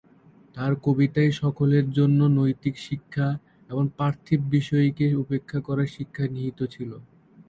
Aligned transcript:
তার 0.55 0.71
কবিতায় 0.85 1.31
সকলের 1.41 1.85
জন্য 1.91 2.19
নৈতিক 2.37 2.75
শিক্ষা 2.87 3.27
এবং 3.69 3.83
পার্থিব 3.97 4.39
বিষয়কে 4.55 5.05
উপেক্ষা 5.23 5.59
করার 5.67 5.89
শিক্ষা 5.95 6.25
নিহিত 6.27 6.59
ছিল। 6.73 6.91